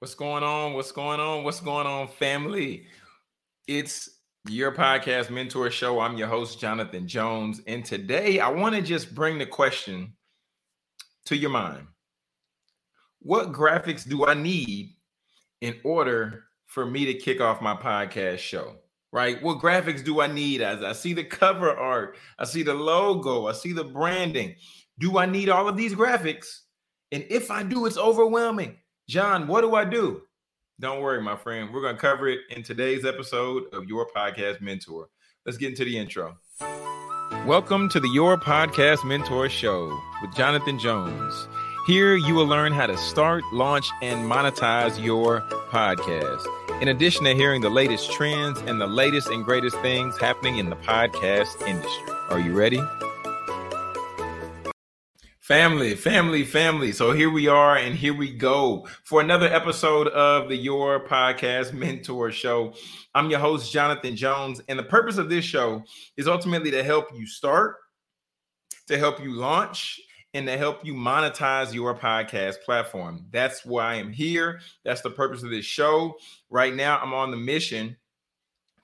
[0.00, 0.74] What's going on?
[0.74, 1.42] What's going on?
[1.42, 2.86] What's going on, family?
[3.66, 4.08] It's
[4.48, 5.98] your podcast mentor show.
[5.98, 7.60] I'm your host, Jonathan Jones.
[7.66, 10.12] And today I want to just bring the question
[11.26, 11.88] to your mind
[13.18, 14.94] What graphics do I need
[15.62, 18.76] in order for me to kick off my podcast show?
[19.10, 19.42] Right?
[19.42, 22.16] What graphics do I need as I see the cover art?
[22.38, 24.54] I see the logo, I see the branding.
[25.00, 26.46] Do I need all of these graphics?
[27.10, 28.76] And if I do, it's overwhelming.
[29.08, 30.20] John, what do I do?
[30.78, 31.72] Don't worry, my friend.
[31.72, 35.08] We're going to cover it in today's episode of Your Podcast Mentor.
[35.46, 36.36] Let's get into the intro.
[37.46, 41.48] Welcome to the Your Podcast Mentor Show with Jonathan Jones.
[41.86, 46.46] Here you will learn how to start, launch, and monetize your podcast.
[46.82, 50.68] In addition to hearing the latest trends and the latest and greatest things happening in
[50.68, 52.12] the podcast industry.
[52.28, 52.82] Are you ready?
[55.48, 56.92] Family, family, family.
[56.92, 61.72] So here we are, and here we go for another episode of the Your Podcast
[61.72, 62.74] Mentor Show.
[63.14, 65.82] I'm your host, Jonathan Jones, and the purpose of this show
[66.18, 67.76] is ultimately to help you start,
[68.88, 69.98] to help you launch,
[70.34, 73.24] and to help you monetize your podcast platform.
[73.30, 74.60] That's why I'm here.
[74.84, 76.18] That's the purpose of this show.
[76.50, 77.96] Right now, I'm on the mission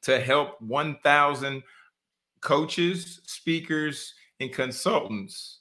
[0.04, 1.62] to help 1,000
[2.40, 5.58] coaches, speakers, and consultants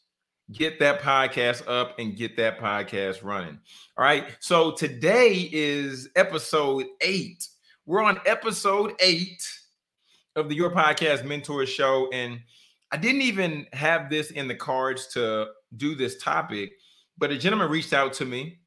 [0.51, 3.59] get that podcast up and get that podcast running.
[3.97, 4.25] All right.
[4.39, 7.47] So today is episode eight.
[7.85, 9.47] We're on episode eight
[10.35, 12.09] of the Your Podcast Mentor Show.
[12.11, 12.39] And
[12.91, 16.73] I didn't even have this in the cards to do this topic,
[17.17, 18.59] but a gentleman reached out to me.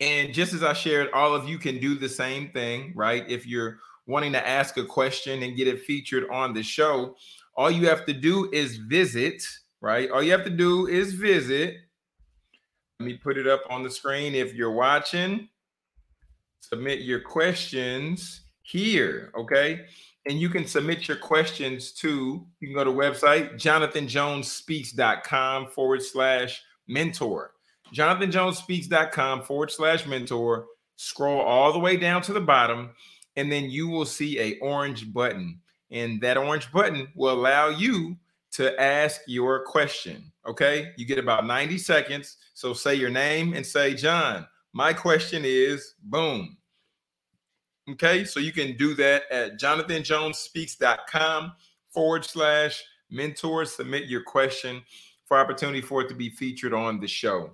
[0.00, 3.24] And just as I shared, all of you can do the same thing, right?
[3.28, 7.16] If you're wanting to ask a question and get it featured on the show,
[7.56, 9.42] all you have to do is visit
[9.82, 10.10] right?
[10.10, 11.76] All you have to do is visit.
[12.98, 15.50] Let me put it up on the screen if you're watching.
[16.60, 19.84] Submit your questions here, okay?
[20.26, 26.62] And you can submit your questions to, you can go to website, jonathanjonesspeaks.com forward slash
[26.86, 27.54] mentor.
[27.92, 30.66] jonathanjonesspeaks.com forward slash mentor.
[30.94, 32.90] Scroll all the way down to the bottom,
[33.34, 35.58] and then you will see a orange button.
[35.90, 38.16] And that orange button will allow you
[38.52, 40.30] to ask your question.
[40.46, 40.92] Okay.
[40.96, 42.36] You get about 90 seconds.
[42.54, 46.56] So say your name and say, John, my question is boom.
[47.90, 48.24] Okay.
[48.24, 51.52] So you can do that at jonathanjonesspeaks.com
[51.90, 53.64] forward slash mentor.
[53.64, 54.82] Submit your question
[55.24, 57.50] for opportunity for it to be featured on the show.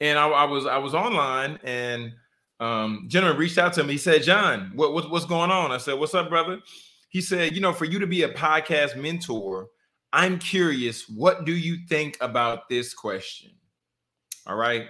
[0.00, 2.12] And I, I was I was online and
[2.60, 3.92] um gentleman reached out to me.
[3.92, 5.70] He said, John, what, what what's going on?
[5.72, 6.60] I said, What's up, brother?
[7.08, 9.68] He said, you know, for you to be a podcast mentor,
[10.12, 13.50] I'm curious, what do you think about this question?
[14.46, 14.86] All right.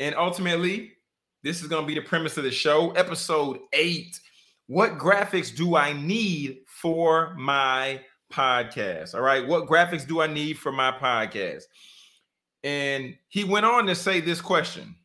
[0.00, 0.92] And ultimately,
[1.42, 4.18] this is going to be the premise of the show, episode eight.
[4.66, 8.00] What graphics do I need for my
[8.32, 9.14] podcast?
[9.14, 9.46] All right.
[9.46, 11.64] What graphics do I need for my podcast?
[12.62, 14.96] And he went on to say this question.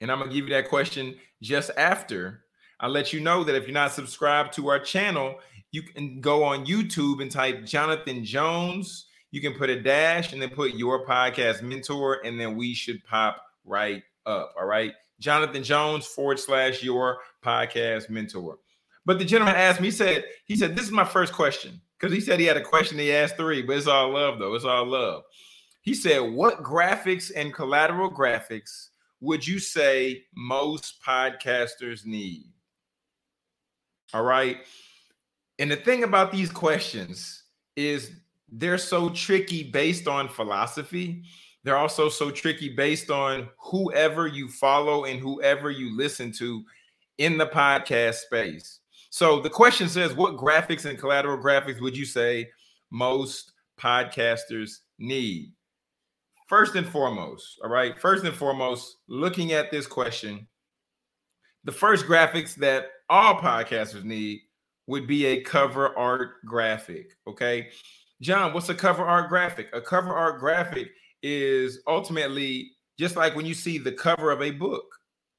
[0.00, 2.44] And I'm going to give you that question just after
[2.80, 5.40] I'll let you know that if you're not subscribed to our channel,
[5.72, 9.06] you can go on YouTube and type Jonathan Jones.
[9.30, 13.02] You can put a dash and then put your podcast mentor, and then we should
[13.04, 14.54] pop right up.
[14.58, 14.92] All right.
[15.18, 18.58] Jonathan Jones forward slash your podcast mentor.
[19.06, 21.80] But the gentleman asked me, he said, he said, this is my first question.
[21.98, 24.54] Because he said he had a question, he asked three, but it's all love, though.
[24.54, 25.22] It's all love.
[25.80, 28.88] He said, What graphics and collateral graphics
[29.20, 32.44] would you say most podcasters need?
[34.14, 34.58] All right.
[35.58, 37.44] And the thing about these questions
[37.76, 38.12] is
[38.50, 41.24] they're so tricky based on philosophy.
[41.64, 46.62] They're also so tricky based on whoever you follow and whoever you listen to
[47.18, 48.80] in the podcast space.
[49.10, 52.50] So the question says, What graphics and collateral graphics would you say
[52.90, 55.52] most podcasters need?
[56.46, 60.46] First and foremost, all right, first and foremost, looking at this question,
[61.64, 64.40] the first graphics that all podcasters need
[64.86, 67.16] would be a cover art graphic.
[67.26, 67.68] Okay.
[68.20, 69.68] John, what's a cover art graphic?
[69.72, 70.90] A cover art graphic
[71.22, 74.86] is ultimately just like when you see the cover of a book.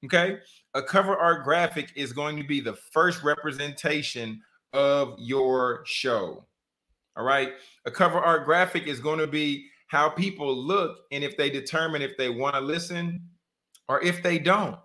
[0.06, 0.38] Okay.
[0.74, 4.42] A cover art graphic is going to be the first representation
[4.74, 6.46] of your show.
[7.16, 7.54] All right.
[7.86, 12.02] A cover art graphic is going to be how people look and if they determine
[12.02, 13.22] if they want to listen
[13.88, 14.78] or if they don't.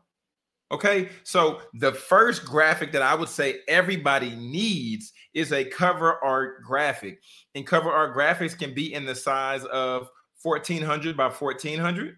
[0.72, 6.62] Okay, so the first graphic that I would say everybody needs is a cover art
[6.62, 7.20] graphic,
[7.54, 10.08] and cover art graphics can be in the size of
[10.42, 12.16] 1400 by 1400.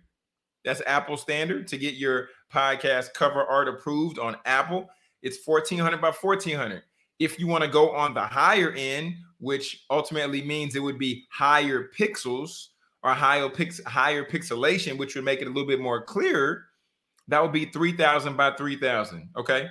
[0.65, 4.89] That's Apple standard to get your podcast cover art approved on Apple.
[5.23, 6.83] It's 1400 by 1400.
[7.19, 11.25] If you want to go on the higher end, which ultimately means it would be
[11.29, 12.69] higher pixels
[13.03, 16.67] or higher pix higher pixelation, which would make it a little bit more clear,
[17.29, 19.31] that would be 3000 by 3000.
[19.37, 19.69] Okay.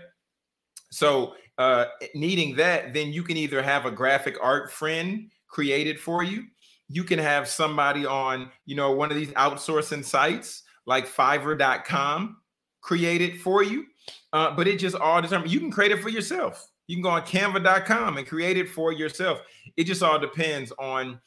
[0.91, 1.85] So, uh,
[2.15, 6.45] needing that, then you can either have a graphic art friend created for you.
[6.89, 12.37] You can have somebody on, you know, one of these outsourcing sites like Fiverr.com
[12.81, 13.85] create it for you.
[14.33, 15.53] Uh, but it just all determines.
[15.53, 16.67] You can create it for yourself.
[16.87, 19.41] You can go on Canva.com and create it for yourself.
[19.77, 21.19] It just all depends on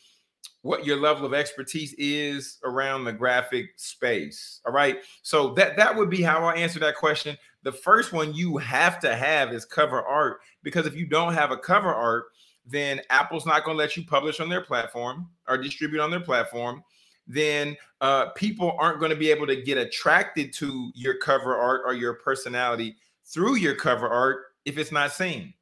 [0.63, 4.61] what your level of expertise is around the graphic space.
[4.67, 4.99] All right.
[5.23, 7.37] So that that would be how I answer that question.
[7.63, 11.51] The first one you have to have is cover art because if you don't have
[11.51, 12.27] a cover art,
[12.67, 16.21] then Apple's not going to let you publish on their platform or distribute on their
[16.21, 16.83] platform.
[17.29, 21.83] Then uh, people aren't going to be able to get attracted to your cover art
[21.85, 25.55] or your personality through your cover art if it's not seen,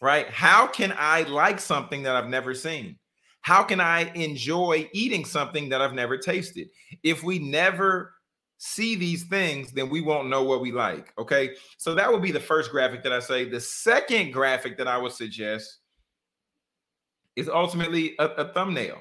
[0.00, 0.28] right?
[0.28, 2.98] How can I like something that I've never seen?
[3.46, 6.68] How can I enjoy eating something that I've never tasted?
[7.04, 8.14] If we never
[8.58, 11.12] see these things, then we won't know what we like.
[11.16, 11.54] Okay.
[11.78, 13.48] So that would be the first graphic that I say.
[13.48, 15.78] The second graphic that I would suggest
[17.36, 18.98] is ultimately a, a thumbnail,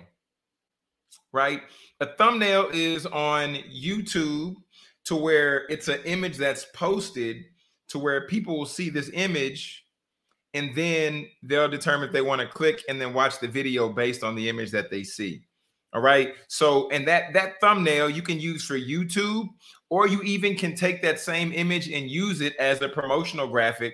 [1.34, 1.64] right?
[2.00, 4.58] A thumbnail is on YouTube
[5.06, 7.46] to where it's an image that's posted
[7.88, 9.85] to where people will see this image
[10.56, 14.24] and then they'll determine if they want to click and then watch the video based
[14.24, 15.44] on the image that they see.
[15.94, 16.34] All right.
[16.48, 19.50] So, and that that thumbnail you can use for YouTube,
[19.90, 23.94] or you even can take that same image and use it as a promotional graphic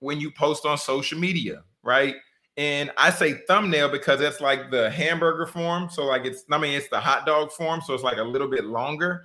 [0.00, 2.16] when you post on social media, right?
[2.56, 5.88] And I say thumbnail because it's like the hamburger form.
[5.90, 7.80] So, like it's, I mean, it's the hot dog form.
[7.82, 9.24] So it's like a little bit longer.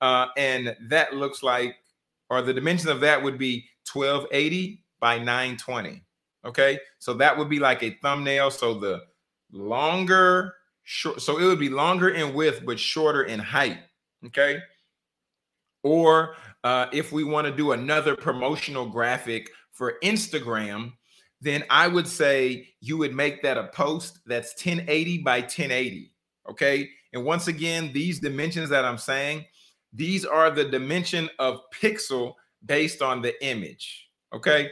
[0.00, 1.76] Uh, and that looks like,
[2.30, 6.02] or the dimensions of that would be 1280 by 920.
[6.44, 6.78] Okay.
[6.98, 8.50] So that would be like a thumbnail.
[8.50, 9.02] So the
[9.52, 10.54] longer,
[10.84, 13.78] short, so it would be longer in width, but shorter in height.
[14.26, 14.60] Okay.
[15.82, 20.92] Or uh, if we want to do another promotional graphic for Instagram,
[21.40, 26.12] then I would say you would make that a post that's 1080 by 1080.
[26.50, 26.88] Okay.
[27.12, 29.46] And once again, these dimensions that I'm saying,
[29.92, 34.08] these are the dimension of pixel based on the image.
[34.34, 34.70] Okay.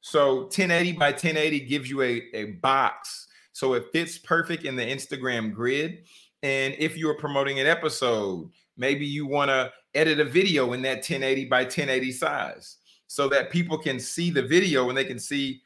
[0.00, 3.28] So 1080 by 1080 gives you a, a box.
[3.52, 6.04] So it fits perfect in the Instagram grid.
[6.42, 10.82] And if you are promoting an episode, maybe you want to edit a video in
[10.82, 12.76] that 1080 by 1080 size
[13.06, 15.62] so that people can see the video and they can see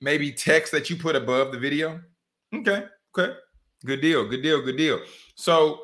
[0.00, 2.00] maybe text that you put above the video.
[2.54, 2.84] Okay.
[3.16, 3.34] Okay.
[3.84, 4.26] Good deal.
[4.26, 4.60] Good deal.
[4.60, 5.00] Good deal.
[5.36, 5.80] So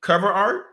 [0.00, 0.66] cover art.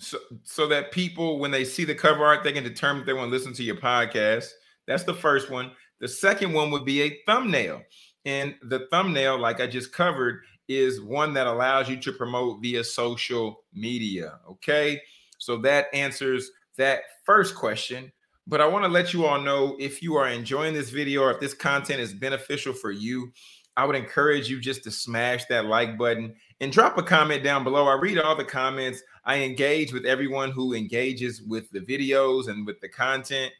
[0.00, 3.14] So, so that people, when they see the cover art, they can determine if they
[3.14, 4.46] want to listen to your podcast.
[4.88, 5.70] That's the first one.
[6.00, 7.82] The second one would be a thumbnail.
[8.24, 12.82] And the thumbnail, like I just covered, is one that allows you to promote via
[12.82, 14.40] social media.
[14.50, 15.00] Okay.
[15.38, 18.10] So that answers that first question.
[18.46, 21.32] But I want to let you all know if you are enjoying this video or
[21.32, 23.30] if this content is beneficial for you,
[23.76, 27.62] I would encourage you just to smash that like button and drop a comment down
[27.62, 27.86] below.
[27.86, 29.02] I read all the comments.
[29.24, 33.52] I engage with everyone who engages with the videos and with the content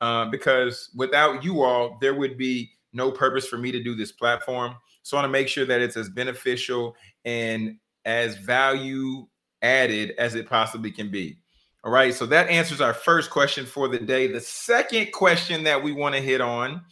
[0.00, 4.12] uh, because without you all, there would be no purpose for me to do this
[4.12, 4.74] platform.
[5.02, 9.26] So I want to make sure that it's as beneficial and as value
[9.62, 11.38] added as it possibly can be.
[11.84, 12.12] All right.
[12.12, 14.26] So that answers our first question for the day.
[14.26, 16.82] The second question that we want to hit on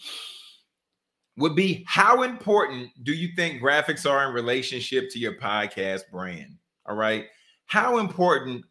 [1.36, 6.56] would be How important do you think graphics are in relationship to your podcast brand?
[6.86, 7.26] All right.
[7.66, 8.64] How important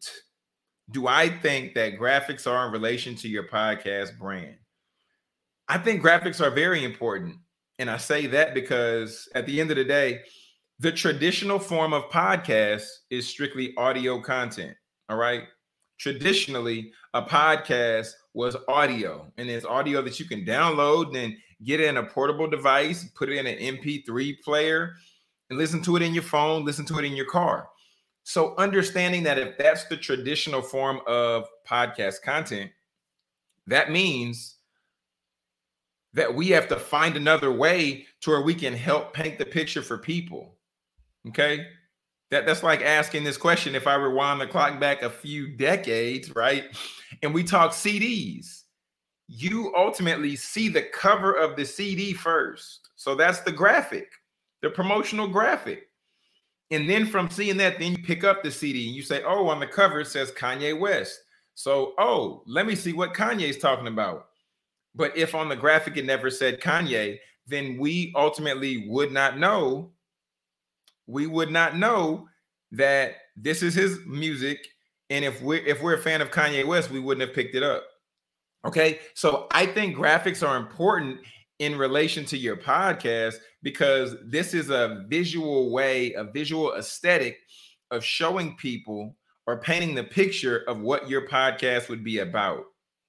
[0.90, 4.56] do I think that graphics are in relation to your podcast brand?
[5.68, 7.36] I think graphics are very important.
[7.78, 10.20] And I say that because at the end of the day,
[10.78, 14.76] the traditional form of podcast is strictly audio content.
[15.08, 15.44] All right.
[15.98, 21.96] Traditionally, a podcast was audio, and it's audio that you can download and get in
[21.96, 24.94] a portable device, put it in an MP3 player,
[25.48, 27.68] and listen to it in your phone, listen to it in your car.
[28.28, 32.72] So understanding that if that's the traditional form of podcast content,
[33.68, 34.56] that means
[36.12, 39.80] that we have to find another way to where we can help paint the picture
[39.80, 40.56] for people.
[41.28, 41.68] Okay?
[42.32, 46.34] That that's like asking this question if I rewind the clock back a few decades,
[46.34, 46.64] right?
[47.22, 48.62] And we talk CDs.
[49.28, 52.90] You ultimately see the cover of the CD first.
[52.96, 54.10] So that's the graphic,
[54.62, 55.86] the promotional graphic.
[56.70, 59.48] And then from seeing that, then you pick up the CD and you say, oh,
[59.48, 61.20] on the cover it says Kanye West.
[61.54, 64.26] So, oh, let me see what Kanye's talking about.
[64.94, 69.92] But if on the graphic it never said Kanye, then we ultimately would not know.
[71.06, 72.28] We would not know
[72.72, 74.66] that this is his music.
[75.08, 77.62] And if we're if we're a fan of Kanye West, we wouldn't have picked it
[77.62, 77.84] up.
[78.64, 78.98] Okay.
[79.14, 81.20] So I think graphics are important
[81.58, 87.38] in relation to your podcast because this is a visual way, a visual aesthetic
[87.90, 92.64] of showing people or painting the picture of what your podcast would be about.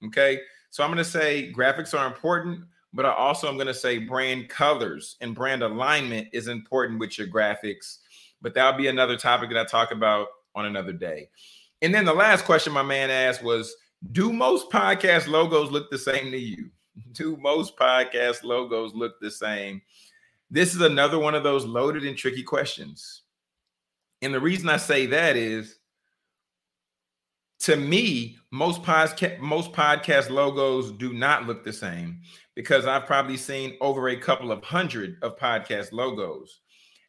[0.06, 0.40] Okay.
[0.70, 2.60] So I'm going to say graphics are important,
[2.92, 7.18] but I also am going to say brand colors and brand alignment is important with
[7.18, 7.98] your graphics.
[8.40, 11.28] But that'll be another topic that I talk about on another day.
[11.82, 13.74] And then the last question my man asked was
[14.12, 16.70] Do most podcast logos look the same to you?
[17.12, 19.82] Do most podcast logos look the same?
[20.50, 23.22] This is another one of those loaded and tricky questions.
[24.22, 25.78] And the reason I say that is
[27.60, 32.20] to me, most podcast most podcast logos do not look the same
[32.54, 36.60] because I've probably seen over a couple of hundred of podcast logos.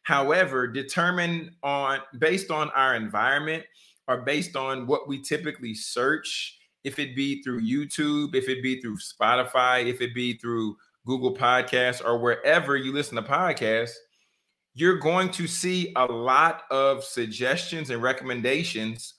[0.02, 3.64] However, determined on based on our environment
[4.08, 8.80] or based on what we typically search, if it be through YouTube, if it be
[8.80, 13.94] through Spotify, if it be through Google Podcasts or wherever you listen to podcasts,
[14.74, 19.14] you're going to see a lot of suggestions and recommendations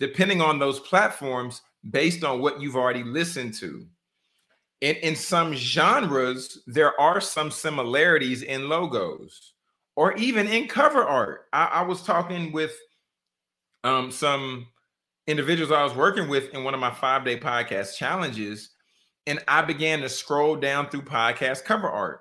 [0.00, 3.86] depending on those platforms based on what you've already listened to.
[4.80, 9.52] In, in some genres, there are some similarities in logos
[9.96, 11.46] or even in cover art.
[11.52, 12.72] I, I was talking with
[13.84, 14.66] um, some
[15.26, 18.70] individuals I was working with in one of my five day podcast challenges,
[19.26, 22.20] and I began to scroll down through podcast cover art.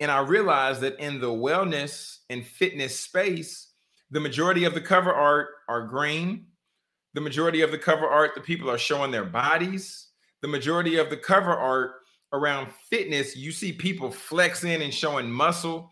[0.00, 3.72] And I realized that in the wellness and fitness space,
[4.10, 6.46] the majority of the cover art are green,
[7.14, 10.08] the majority of the cover art, the people are showing their bodies.
[10.40, 11.92] The majority of the cover art
[12.32, 15.90] around fitness, you see people flexing and showing muscle.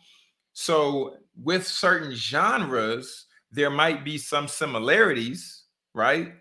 [0.53, 5.65] So, with certain genres, there might be some similarities,
[5.97, 6.35] right?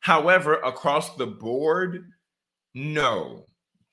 [0.00, 2.10] However, across the board,
[2.74, 3.46] no.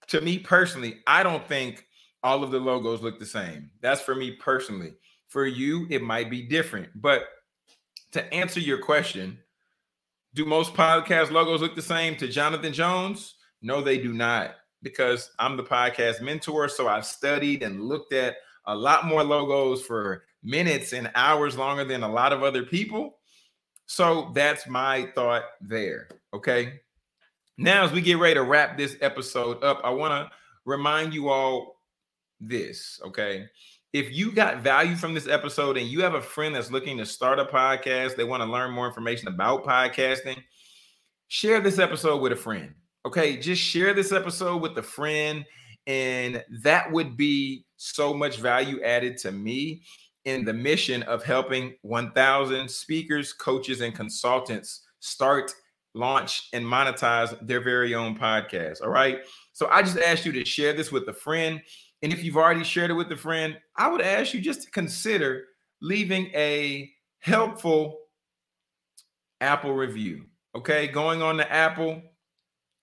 [0.07, 1.85] To me personally, I don't think
[2.23, 3.69] all of the logos look the same.
[3.81, 4.93] That's for me personally.
[5.27, 6.89] For you, it might be different.
[6.95, 7.23] But
[8.13, 9.37] to answer your question,
[10.33, 13.35] do most podcast logos look the same to Jonathan Jones?
[13.61, 16.67] No, they do not, because I'm the podcast mentor.
[16.67, 21.85] So I've studied and looked at a lot more logos for minutes and hours longer
[21.85, 23.19] than a lot of other people.
[23.91, 26.07] So that's my thought there.
[26.33, 26.81] Okay.
[27.57, 31.29] Now, as we get ready to wrap this episode up, I want to remind you
[31.29, 31.81] all
[32.39, 32.99] this.
[33.05, 33.47] Okay
[33.93, 37.05] if you got value from this episode and you have a friend that's looking to
[37.05, 40.37] start a podcast, they want to learn more information about podcasting,
[41.27, 42.73] share this episode with a friend.
[43.05, 45.43] Okay, just share this episode with a friend,
[45.87, 49.83] and that would be so much value added to me
[50.25, 55.51] in the mission of helping 1,000 speakers, coaches, and consultants start,
[55.93, 58.81] launch, and monetize their very own podcast.
[58.81, 59.19] All right.
[59.53, 61.61] So I just asked you to share this with a friend.
[62.03, 64.71] And if you've already shared it with a friend, I would ask you just to
[64.71, 65.45] consider
[65.81, 67.99] leaving a helpful
[69.39, 70.25] Apple review.
[70.55, 72.01] Okay, going on to Apple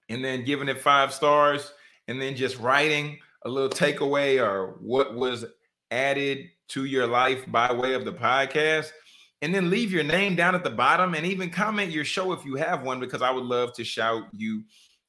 [0.09, 1.73] and then giving it five stars
[2.09, 5.45] and then just writing a little takeaway or what was
[5.91, 8.91] added to your life by way of the podcast.
[9.41, 12.45] And then leave your name down at the bottom and even comment your show if
[12.45, 14.65] you have one, because I would love to shout you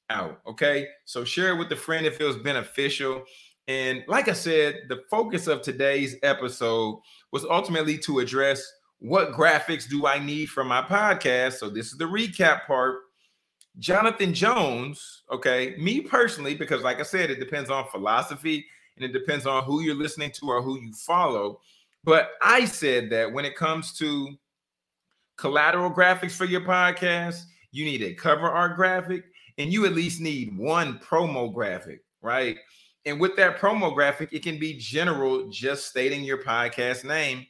[0.09, 0.39] out.
[0.45, 0.88] Okay.
[1.05, 3.24] So share it with a friend if it was beneficial.
[3.67, 7.00] And like I said, the focus of today's episode
[7.31, 8.63] was ultimately to address
[9.00, 11.53] what graphics do I need for my podcast.
[11.53, 12.98] So this is the recap part.
[13.77, 18.65] Jonathan Jones, okay, me personally, because like I said, it depends on philosophy
[19.00, 21.60] and it depends on who you're listening to or who you follow.
[22.03, 24.36] But I said that when it comes to
[25.38, 29.25] collateral graphics for your podcast, you need a cover art graphic
[29.58, 32.58] and you at least need one promo graphic, right?
[33.06, 37.46] And with that promo graphic, it can be general, just stating your podcast name,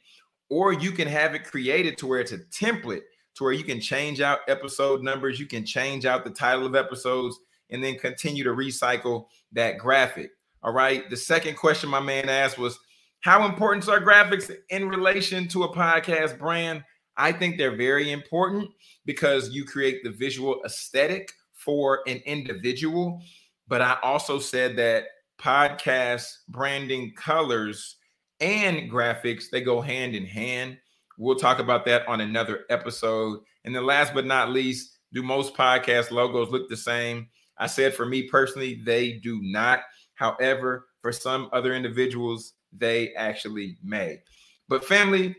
[0.48, 3.02] or you can have it created to where it's a template
[3.34, 6.74] to where you can change out episode numbers, you can change out the title of
[6.74, 7.38] episodes,
[7.70, 10.30] and then continue to recycle that graphic.
[10.62, 11.08] All right.
[11.08, 12.78] The second question my man asked was
[13.20, 16.84] How important are graphics in relation to a podcast brand?
[17.16, 18.70] I think they're very important
[19.04, 23.20] because you create the visual aesthetic for an individual.
[23.68, 25.04] But I also said that
[25.38, 27.96] podcast branding colors
[28.40, 30.78] and graphics they go hand in hand
[31.20, 33.40] We'll talk about that on another episode.
[33.66, 37.28] And then last but not least, do most podcast logos look the same?
[37.58, 39.80] I said for me personally, they do not.
[40.20, 44.20] However, for some other individuals, they actually may.
[44.68, 45.34] But family,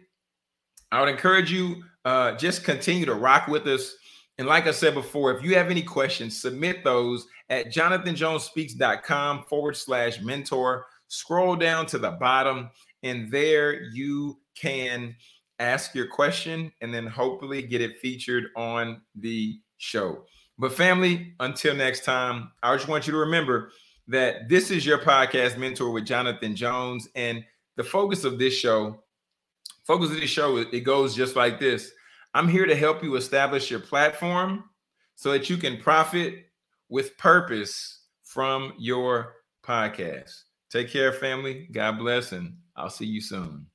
[0.91, 3.95] I would encourage you uh, just continue to rock with us.
[4.39, 9.77] And like I said before, if you have any questions, submit those at jonathanjonesspeaks.com forward
[9.77, 10.87] slash mentor.
[11.09, 12.71] Scroll down to the bottom,
[13.03, 15.15] and there you can
[15.59, 20.25] ask your question and then hopefully get it featured on the show.
[20.57, 23.71] But, family, until next time, I just want you to remember
[24.07, 27.07] that this is your podcast mentor with Jonathan Jones.
[27.15, 27.43] And
[27.77, 29.03] the focus of this show,
[29.85, 31.91] focus of this show, it goes just like this.
[32.33, 34.63] I'm here to help you establish your platform
[35.15, 36.45] so that you can profit
[36.89, 40.43] with purpose from your podcast.
[40.69, 41.67] Take care, family.
[41.71, 43.70] God bless, and I'll see you soon.